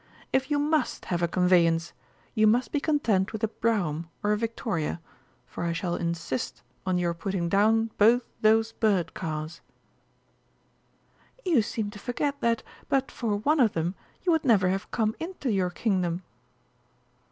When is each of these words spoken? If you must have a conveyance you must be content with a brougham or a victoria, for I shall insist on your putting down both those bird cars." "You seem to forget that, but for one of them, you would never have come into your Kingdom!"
If 0.33 0.49
you 0.49 0.57
must 0.57 1.05
have 1.05 1.21
a 1.21 1.27
conveyance 1.27 1.93
you 2.33 2.47
must 2.47 2.71
be 2.71 2.79
content 2.79 3.31
with 3.31 3.43
a 3.43 3.47
brougham 3.47 4.09
or 4.23 4.31
a 4.31 4.35
victoria, 4.39 4.99
for 5.45 5.63
I 5.63 5.73
shall 5.73 5.95
insist 5.95 6.63
on 6.87 6.97
your 6.97 7.13
putting 7.13 7.49
down 7.49 7.91
both 7.99 8.23
those 8.41 8.71
bird 8.71 9.13
cars." 9.13 9.61
"You 11.45 11.61
seem 11.61 11.91
to 11.91 11.99
forget 11.99 12.41
that, 12.41 12.63
but 12.89 13.11
for 13.11 13.35
one 13.37 13.59
of 13.59 13.73
them, 13.73 13.93
you 14.23 14.31
would 14.31 14.43
never 14.43 14.69
have 14.69 14.89
come 14.89 15.15
into 15.19 15.51
your 15.51 15.69
Kingdom!" 15.69 16.23